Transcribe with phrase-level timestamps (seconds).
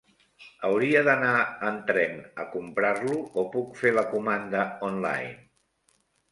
[0.69, 1.33] Hauria d'anar
[1.67, 5.33] en tren a comprar-lo, o puc fer la comanda online?